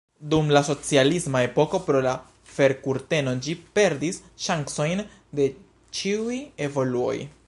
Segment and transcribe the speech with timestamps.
[0.33, 2.13] Dum la socialisma epoko pro la
[2.55, 5.05] fer-kurteno ĝi perdis ŝancojn
[5.41, 5.49] de
[5.99, 7.17] ĉiuj evoluoj.